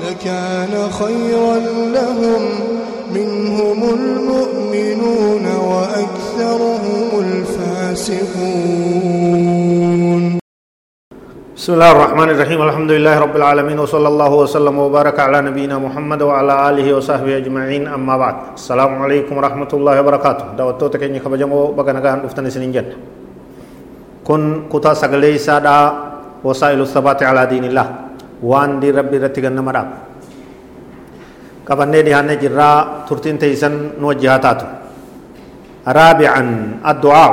[0.00, 1.56] لكان خيرا
[1.96, 2.42] لهم
[3.14, 8.20] منهم المؤمنون وأكثرهم الفاسقون.
[11.56, 12.60] بسم الله الرحمن الرحيم.
[12.62, 17.84] الحمد لله رب العالمين وصلى الله وسلم وبارك على نبينا محمد وعلى آله وصحبه أجمعين.
[17.84, 20.44] أما بعد السلام عليكم ورحمة الله وبركاته.
[20.56, 22.72] دعوتو تكيني خبجمو بغنغان افتن سنين
[24.24, 25.92] كن كتا سغلي سادا
[26.44, 28.09] وسائل الثبات على دين الله.
[28.42, 29.88] Waan diin rabbi irratti gannama dhaab
[31.68, 34.66] qabannee dhihaanne jirraa turtiin teeysan nu wajji haa taatu
[35.98, 36.48] raabican
[36.92, 37.28] addu'aa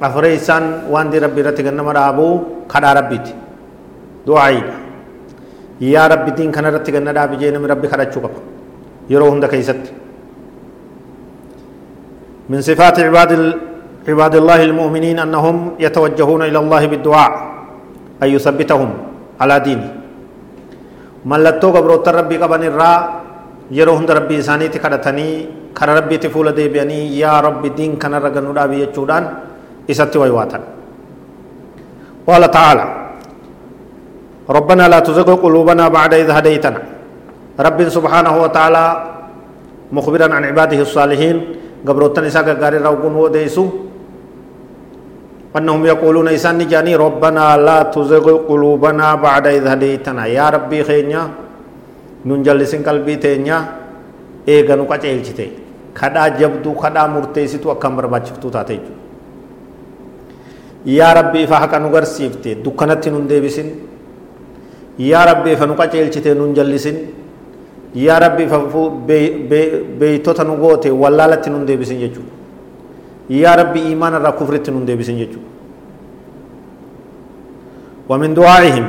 [0.00, 3.32] afree isaan waan diin rabbi irratti gannama dhaabuu kadhaa rabbiiti
[4.26, 4.74] du'aayiidha
[5.94, 8.38] yaa rabbi diin kana irratti ganna dhaabi jee namni rabbi kadhachuu qaba
[9.12, 9.90] yeroo hunda keeysatti
[12.48, 13.32] من صفات عباد
[14.08, 17.32] عباد الله المؤمنين أنهم يتوجهون إلى الله بالدعاء
[18.24, 18.90] أن يثبتهم
[19.40, 19.54] على
[21.30, 22.96] mallattoo gabroota rabbii qaban irraa
[23.78, 25.34] yeroo hunda rabbii isaaniitti kadhatanii
[25.78, 29.24] kara rabbiitti fuula deebi'anii yaa rabbi diin kanarra gannu dhaabi jechuudhaan
[29.92, 30.62] isatti waywaatan
[32.28, 32.84] قال تعالى
[34.56, 36.80] ربنا لا تزغ قلوبنا بعد إذ هديتنا
[37.66, 38.84] رب سبحانه وتعالى
[39.96, 41.36] مخبرا عن عباده الصالحين
[41.88, 43.64] قبروتن إساق قاري روقون وديسو
[45.57, 51.23] أنهم يقولون إسان جاني ربنا لا تزغ قلوبنا بعد إذ هديتنا يا ربي خينيا
[52.25, 53.57] ننجلسن قلبي تينيا
[54.49, 55.47] إيغا نقاچ إلچته
[55.99, 58.77] خدا جبدو خدا مرتيسيتو أكام برباچفتو تاتي
[60.99, 63.67] يا ربي فحق نغرسيفته دكانت نندي بسن
[65.11, 66.97] يا ربي فنقاچ إلچته ننجلسن
[67.95, 68.81] يا ربي ففو
[69.99, 72.23] بيتوتا نغوته ولالت نندي بسن جچو
[73.29, 75.39] يا ربي إيمان الرا كفرت نندي بسن جچو
[78.08, 78.86] ومن دعائهم.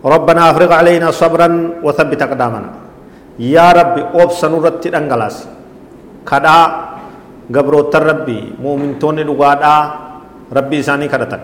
[0.00, 1.48] ربنا أفرغ علينا صبرا
[1.84, 2.70] وثبت أقدامنا.
[3.40, 5.36] يا ربي اوبس نورت دنگلاس
[6.28, 6.58] كدا
[7.48, 9.76] غبرو ربي مؤمن توني لغادا
[10.52, 11.42] ربي ساني كدتن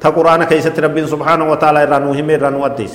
[0.00, 2.94] تا قرآن كيست ربي سبحانه وتعالى رانو هم رانو أديس.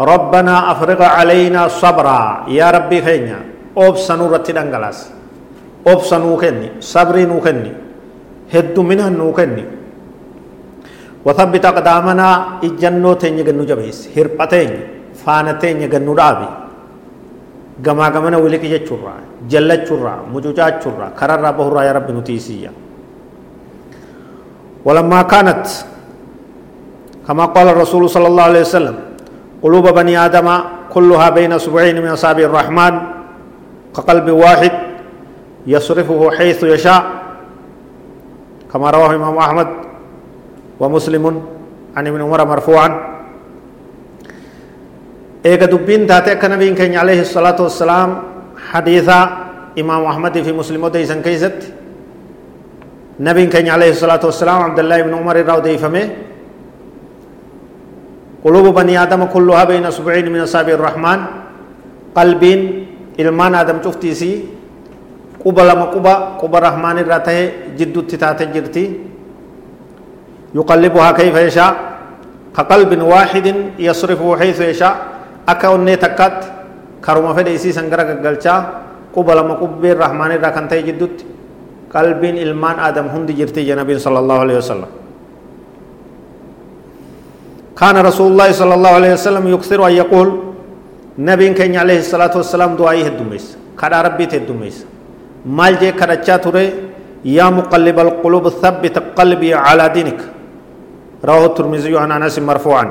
[0.00, 2.48] ربنا أفرغ علينا صبرا.
[2.48, 3.40] يا ربي خينيا.
[3.76, 4.98] أوبس نورت دنگلاس
[5.88, 7.40] أوبس نو كني صبري نو
[8.82, 9.80] minaan nuu kenni.
[11.26, 12.28] وثبت أقدامنا
[12.64, 14.70] إجنو تيني جنو جبيس هربتين
[15.20, 16.48] فانتين جنو رابي
[17.84, 19.14] جما جمنا ولك يجورا
[19.52, 22.72] جلت جورا مجوجات جورا كرر بهرا يا رب نتيسيا
[24.84, 25.64] ولما كانت
[27.28, 28.96] كما قال الرسول صلى الله عليه وسلم
[29.62, 30.48] قلوب بني آدم
[30.94, 32.94] كلها بين سبعين من أصابع الرحمن
[33.96, 34.72] كقلب واحد
[35.66, 37.19] يصرفه حيث يشاء
[38.72, 39.68] كما رواه الإمام أحمد
[40.80, 41.24] ومسلم
[41.96, 42.88] عن ابن عمر مرفوعا.
[45.46, 48.08] إيجا دبين تاتي كنبين كان عليه الصلاة والسلام
[48.70, 49.20] حديثا
[49.78, 51.72] إمام أحمد في مسلم وديسن كيست
[53.20, 56.04] نبي كان عليه الصلاة والسلام عبد الله بن عمر راو ديفمه
[58.44, 61.20] قلوب بني آدم كلها بين أصبعين من أصابع الرحمن.
[62.14, 62.60] قلبين
[63.20, 64.59] ilmaan aadam cuftiisii
[65.42, 68.84] quba lama quba quba rahmaan irraa tahe jiddutti taate jirti
[70.54, 71.70] yuqallibuhaa kayfa yashaa
[72.52, 74.94] kaqalbin waaxidin yasrifuhu haythu yashaa
[75.46, 76.46] akka onnee takkaatti
[77.00, 78.58] karuma fedhe isiisan gara gaggalchaa
[79.14, 81.24] quba lama qubbeen rahmaan irraa kan tahe jiddutti
[81.92, 84.90] qalbiin ilmaan aadam hundi jirti ja nabiin sala allahu alehi wasalam
[87.80, 90.28] كان رسول الله صلى الله عليه وسلم يكثر أن يقول
[91.16, 94.76] نبي كان عليه الصلاة والسلام دعائه الدميس كذا ربي تدميس
[95.44, 96.64] maal jee kadhachaa ture
[97.24, 100.22] yaa muqalliba alqulub thabbit qalbii calaa diinik
[101.20, 102.84] رواه الترمذي عن أنس مرفوعا.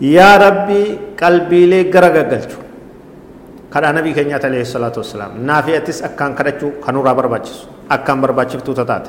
[0.00, 0.82] يا ربي
[1.20, 2.60] قلبي لي غرغغلچو
[3.68, 7.56] كدا نبي كنيا عليه الصلاة والسلام نافيتس أكان كدچو كنورا برباچس
[7.92, 9.06] أكان برباچفتو تتات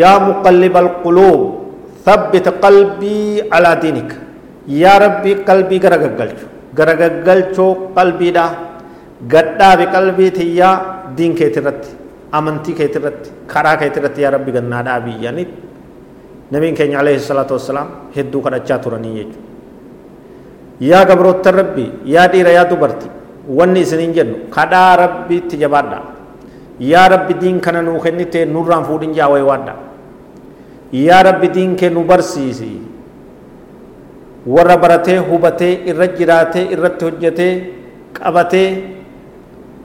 [0.00, 1.40] يا مقلب القلوب
[2.06, 4.10] ثبت قلبي على دينك.
[4.68, 7.66] يا ربي قلبي غرغغلچو غرغغلچو
[7.96, 8.63] قلبي دا.
[9.32, 10.74] Gadhaabi qalbii tiyyaa
[11.16, 11.90] diin keetirratti
[12.38, 15.48] amantii keetirratti karaa keetirratti yaa rabbi gannaa dhaabii jedhanii
[16.54, 19.40] نبيين كان عليه الصلاة والسلام هدو قد أجاترني يجو
[20.90, 23.08] يا قبروت ربي يا دير يا دبرتي
[23.58, 25.98] wanni isinin jennu kadhaa rabbiitti jabaadha
[26.80, 29.74] yaa rabbi diin kana nuu kennite nurraan fuudhin jaawee waadha
[31.06, 32.70] yaa rabbi diin kee nu barsiisi
[34.54, 37.52] warra baratee hubatee irra jiraatee irratti hojjetee
[38.18, 38.68] qabatee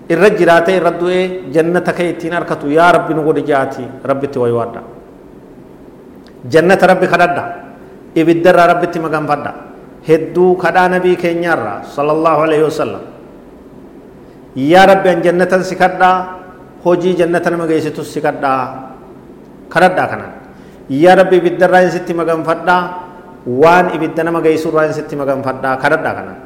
[0.09, 4.53] irra jiraatee irra du'ee jannata kee ittiin harkatu yaa rabbi nu godhi jaati rabbitti wayi
[4.53, 4.81] waadha
[6.49, 7.43] jannata rabbi kadhadha
[8.15, 9.51] ibiddarraa rabbitti maganfadha
[10.07, 13.03] hedduu kadhaa nabii keenyaarraa sallallahu alaihi wasallam
[14.55, 16.15] yaa rabbi an jannatan si kadhaa
[16.85, 18.61] hojii jannata nama geessitus si kadhaa
[19.69, 20.31] kadhadhaa kanan
[20.89, 22.13] yaa rabbi ibiddarraa hin sitti
[23.47, 26.37] waan ibidda nama geessurraa hin sitti maganfadhaa kadhadhaa kanan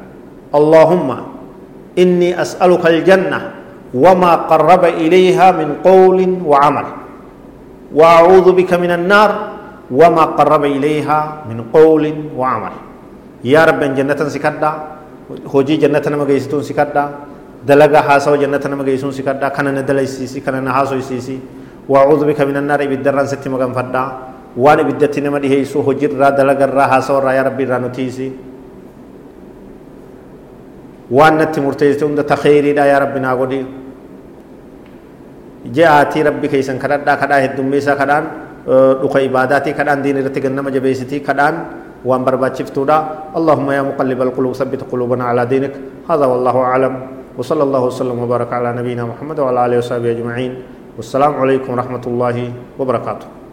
[0.54, 1.33] allahumma
[1.96, 3.64] inni as'aluka aljanna
[3.94, 6.86] وما قرب إليها من قول وعمل.
[7.94, 9.30] وأعوذ بك من النار
[9.86, 12.04] وما قرب إليها من قول
[12.34, 12.74] وعمل.
[13.46, 14.70] يا رب جنة سكدا
[15.46, 17.04] هوجي جنة نما جيستون سكدا
[17.62, 21.38] دلغا حاسو جنة نما جيسون سكدا كان ندلي سيسي كان نحاسو سيسي
[21.86, 24.04] وأعوذ بك من النار بالدران ستي مغان فدا
[24.58, 27.78] وان بدتي نما دي هيسو هجر را دلغا را حاسو را يا ربي را
[31.10, 33.60] وان نتي مرتيستي عند تخيري دا يا ربي ناغودي
[35.68, 38.24] جاءتي ربي كيسن كددا كدا هدوميسا كدان
[38.64, 41.54] dhuka ibaadaatii kadhaan diin irratti gannama jabeessitii kadhaan
[42.00, 42.96] waan barbaachiftudha
[43.36, 45.74] اللهم يا مقلب القلوب ثبت قلوبنا على دينك.
[46.08, 46.94] هذا والله أعلم.
[47.36, 50.52] وصلى الله وسلم وبارك على نبينا محمد وعلى آله وصحبه أجمعين.
[50.96, 52.36] والسلام عليكم ورحمة الله
[52.80, 53.43] وبركاته.